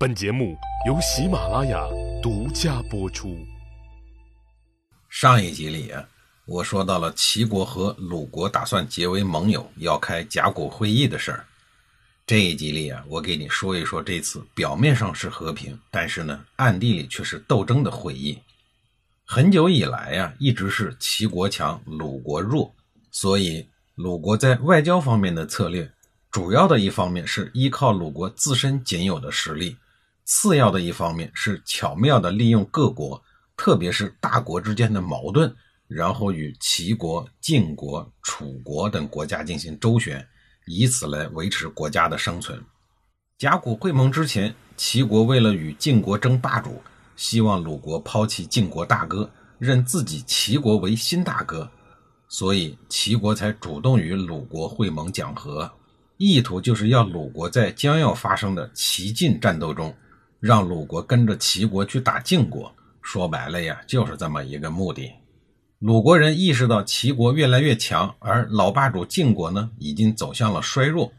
[0.00, 0.56] 本节目
[0.86, 1.86] 由喜马拉雅
[2.22, 3.36] 独家播出。
[5.10, 6.08] 上一集里啊，
[6.46, 11.44] 我说到了齐国和鲁国打算结为盟友，要开甲骨会议的事儿。
[12.26, 18.38] 这一集里啊，我给你说一说这次表面上是和平，但是呢，暗地里却是斗争的会议。
[19.26, 22.74] 很久以来呀，一直是齐国强，鲁国弱，
[23.10, 25.92] 所以鲁国在外交方面的策略，
[26.30, 29.76] 主要的一方面是依靠鲁国自身仅有的实力。
[30.32, 33.20] 次要的一方面是巧妙地利用各国，
[33.56, 35.52] 特别是大国之间的矛盾，
[35.88, 40.24] 然后与齐国、晋国、楚国等国家进行周旋，
[40.66, 42.62] 以此来维持国家的生存。
[43.38, 46.80] 甲骨会盟之前，齐国为了与晋国争霸主，
[47.16, 51.68] 希望鲁国抛弃晋国大哥，认自己齐国为新大哥，
[52.28, 55.68] 所以齐国才主动与鲁国会盟讲和，
[56.18, 59.92] 意图就是要鲁国在将要发生的齐晋战斗中。
[60.40, 65.12] 让鲁国跟着齐国去打晋国，说白了呀，就是这么一个目的。
[65.80, 71.12] 鲁国人意识到齐国越来越强，而老霸主晋国呢，已经走向了衰弱。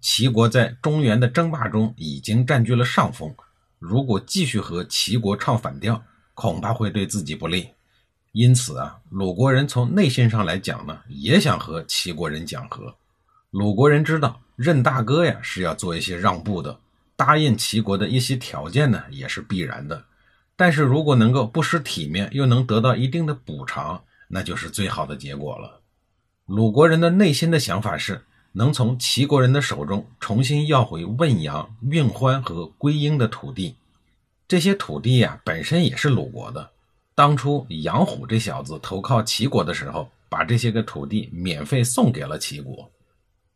[0.00, 3.32] 齐国在中原的争霸中已经占据了上风，
[3.78, 6.02] 如果继续和齐国唱反调，
[6.34, 7.68] 恐怕会对自己不利。
[8.32, 12.92] 因此啊，鲁国人从内心上来讲呢，也想和齐国人讲和。
[13.50, 16.80] 鲁国人知道认大哥呀，是要做一些让步的。
[17.16, 20.04] 答应齐国的一些条件呢，也是必然的。
[20.56, 25.80] 但是如果能够不失体面，又能得到一定的补偿，那就是最好的结果了。
[26.46, 33.74] 鲁国人的内心的想法是，能从齐国人的手中重新要回汶阳、运欢和归英的土地。
[34.46, 36.70] 这些土地呀，本身也是鲁国的。
[37.14, 42.90] 当初杨虎这小子投靠齐国的时候，把这些个土地免费送给了齐国。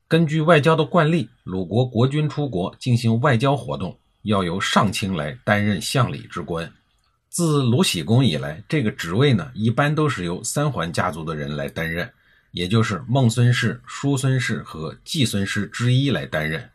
[0.08, 6.72] 根据外交的惯例，鲁国国君出国进行外交活动，要由上卿来担任相礼之官。
[7.28, 12.10] 自鲁僖公以来，这个职位呢，一般都是由三桓家族的人来担任，
[12.52, 16.66] 也就是孟孙氏、叔孙氏和季孙氏之一来担任。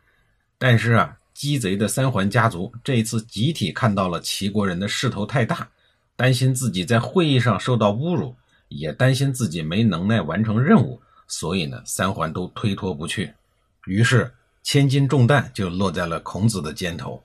[0.60, 5.68] 但是啊，鸡贼的三桓家族这一次集体看到了齐国人的势头太大，
[6.16, 8.36] 担心自己在会议上受到侮辱，
[8.68, 11.02] 也担心自己没能耐完成任务。
[11.36, 13.34] 所以呢，三桓都推脱不去，
[13.88, 17.24] 于是千斤重担就落在了孔子的肩头。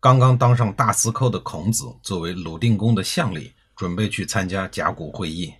[0.00, 5.52] 刚刚当上大司寇的孔子，作为鲁定公的相礼，准备去参加甲骨会议。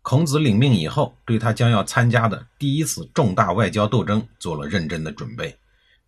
[0.00, 5.54] 孔子领命以后，对他将要参加的第一次重大外交斗争做了认真的准备。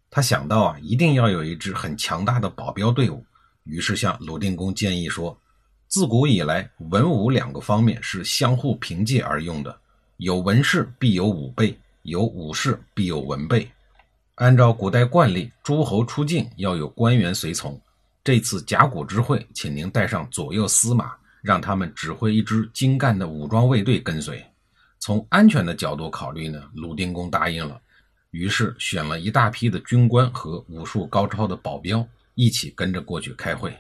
[0.09, 3.23] 他想到啊，一定要有一支很强大的保镖队伍，
[3.65, 5.39] 于是向鲁定公建议说：
[5.87, 9.79] 自古以来，文武两个方面是相互凭借而用的。
[10.21, 13.67] 有文士必有武备，有武士必有文备。
[14.35, 17.81] 按照古代惯例，诸侯出境要有官员随从。
[18.23, 24.45] 这次甲骨之会，请您带上左右司马，让他们指挥一支精干的武装卫队跟随。
[24.99, 27.81] 从安全的角度考虑呢，鲁定公答应了，
[28.31, 33.75] 于是选了一大批的军官和武术高超的保镖一起跟着过去开会。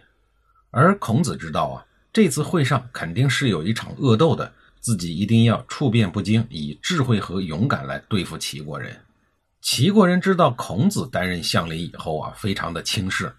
[0.70, 4.50] 而孔子知道啊，这次会上肯定是有一场恶斗的。
[4.80, 8.96] 自己一定要处变不惊，以智慧和勇敢来对付齐国人。
[9.60, 13.30] 齐国人知道孔子担任相礼以后啊，非常的轻视。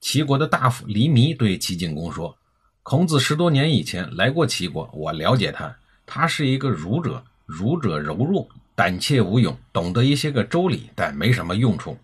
[0.00, 2.36] 齐国的大夫黎弥对齐景公说
[2.84, 11.98] ：“孔子十多年以前来过齐国，我了解他，他是一个儒者，儒者柔弱，胆怯无勇，懂得一些个周礼，但没什么用处。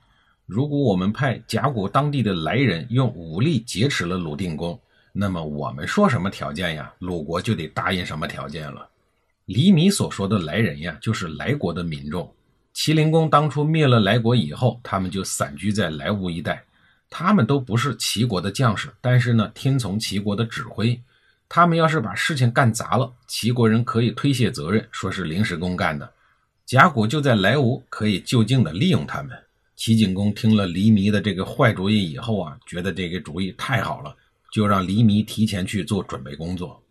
[0.47, 4.77] 如果我们派甲骨当地的来人用武力劫持了鲁定公。”
[5.12, 6.93] 那么我们说什么条件呀？
[6.98, 8.88] 鲁国就得答应什么条件了。
[9.47, 12.32] 黎米所说的来人呀，就是莱国的民众。
[12.72, 16.62] 齐灵公当初灭了莱国以后，他们就散居在莱芜一带。
[17.10, 20.98] 他们都不是齐国的将士，但是呢，听从齐国的指挥。
[21.48, 26.09] 他们要是把事情干砸了，齐国人可以推卸责任，说是临时工干的。
[26.65, 29.37] 甲骨就在莱芜，可以就近的利用他们。
[29.75, 34.15] 齐景公听了黎弥的这个坏主意以后啊，觉得这个主意太好了。
[34.52, 36.82] 就让黎弥提前去做准备工作。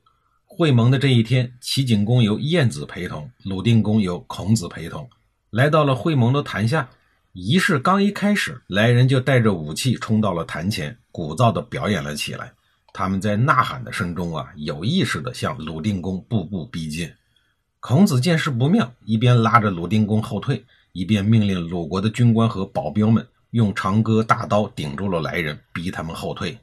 [0.45, 5.09] 会盟的这一天，齐景公由晏子陪同，鲁定公由孔子陪同，
[5.51, 6.89] 来到了会盟的坛下。
[7.33, 12.51] 仪式刚一开始，来人就带着武器冲到了坛前，鼓噪地表演了起来。
[12.91, 17.09] 他们在呐喊的声中啊，有意识地向鲁定公步步逼近。
[17.79, 26.57] 孔子见势不妙，一边拉着鲁定公后退，一边命令鲁国的军官和保镖们用长戈大刀顶住了来人，逼他们后退。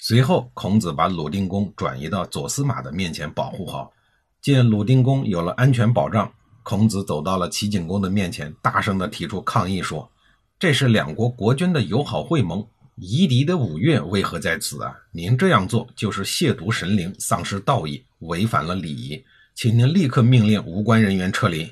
[0.00, 3.92] 随后，孔子把鲁定公转移到左司马的面前保护好。
[4.40, 10.08] 见鲁定公有了安全保障，孔子走到了齐景公的面前，大声地提出抗议说
[10.56, 12.64] ：“这是两国国君的友好会盟，
[12.94, 14.96] 夷狄的五岳为何在此啊？
[15.10, 19.20] 您这样做就是亵渎神灵，丧失道义，违反了礼仪，
[19.56, 21.68] 请您立刻命令无关人员撤离。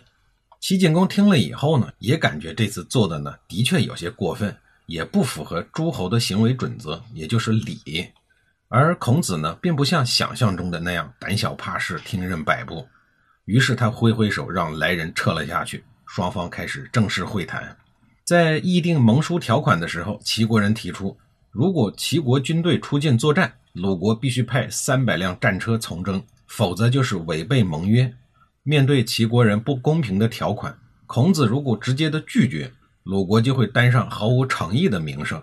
[0.61, 4.55] 齐景公听了以后呢，也感觉这次做的呢，的确有些过分，
[4.87, 7.78] 也不符合诸侯的行为准则，也就是礼。
[8.69, 12.87] 而孔子呢，并不像想象中的那样胆小怕事、听任摆布。
[13.45, 15.85] 于是他挥挥手，让来人撤了下去。
[16.05, 17.77] 双方开始正式会谈。
[18.25, 21.17] 在议定盟书条款的时候，齐国人提出，
[21.53, 28.12] 如果齐国军队出境作战，鲁国必须派三百辆战车从征，否则就是违背盟约。
[28.65, 30.77] 面对齐国人不公平的条款，
[31.07, 32.73] 孔子如果直接的拒绝，
[33.05, 35.41] 鲁国就会担上毫无诚意的名声。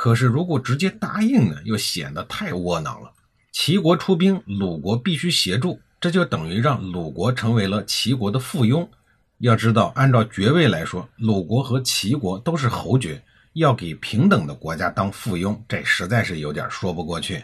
[0.00, 3.12] 可是如果直接答应呢，又显得太窝囊了。
[3.50, 8.88] 齐国出兵，鲁国必须协助，这就等于让鲁国成为了齐国的附庸。
[9.38, 13.20] 要知道，按照爵位来说，鲁国和齐国都是侯爵，
[13.54, 17.42] 要给平等的国家当附庸，这实在是有点说不过去。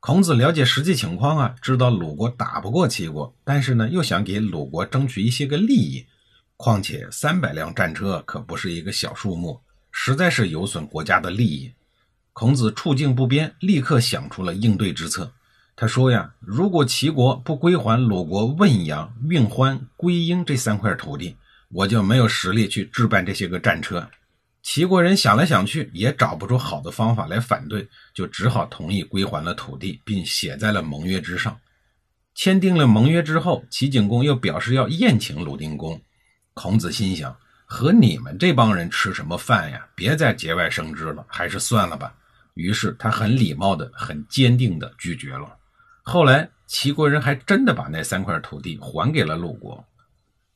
[0.00, 6.04] 孔子了解实际情况啊，知道鲁国打不过齐国，但是呢，又想给鲁国争取一些个利益。
[6.56, 9.60] 况且三百辆战车可不是一个小数目，
[10.00, 11.72] 实在是有损国家的利益。
[12.32, 15.32] 孔子处境不边，立刻想出了应对之策。
[15.74, 21.36] 他说呀，如果齐国不归还鲁国汶阳、运欢、归英这三块土地，
[21.70, 24.08] 我就没有实力去置办这些个战车。
[24.62, 31.58] 齐国人想来想去，也找不出好的方法来反对，就只好同意归还了土地，并写在了盟约之上。
[32.36, 36.00] 签订了盟约之后，齐景公又表示要宴请鲁定公。
[36.54, 37.36] 孔子心想：
[37.70, 39.86] 和你们这帮人吃什么饭呀？
[39.94, 42.14] 别再节外生枝了，还是算了吧。
[42.54, 45.54] 于是他很礼貌的、很坚定的拒绝了。
[46.02, 49.84] 后来齐国人还真的把那三块土地还给了鲁国。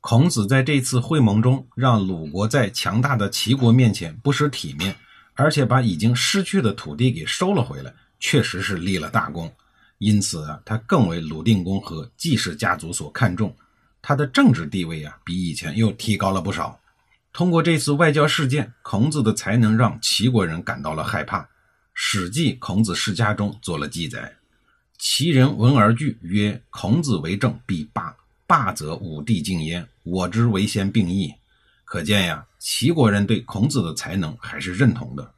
[0.00, 4.96] 孔子在这次会盟中，让鲁国在强大的齐国面前不失体面，
[5.34, 9.52] 而且把已经失去的土地给收了回来，确实是立了大功。
[9.98, 13.54] 因此啊，他更为鲁定公和季氏家族所看重，
[14.00, 16.80] 他的政治地位啊，比以前又提高了不少。
[17.32, 21.40] 通过这次外交事件，孔子的才能让齐国人感到了害怕。
[21.94, 24.36] 《史记·孔子世家》中做了记载
[24.98, 28.14] ：“齐人闻而惧，曰：‘孔子为政，必霸。’”
[28.46, 31.32] 霸则武帝敬焉，我之为先并义。
[31.86, 35.32] 可见呀，齐国人对孔子的才能还是认同的。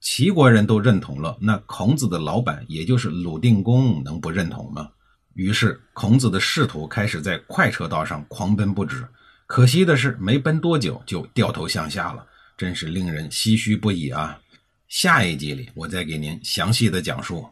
[0.00, 4.90] 齐国人都认同了，那孔子的老板也就是鲁定公能不认同吗？
[5.34, 9.06] 于是孔子的仕途开始在快车道上狂奔不止。
[9.48, 12.24] 可惜的是，没奔多久就掉头向下了，
[12.54, 14.38] 真是令人唏嘘不已啊！
[14.88, 17.48] 下一集里我再给您详细的讲述。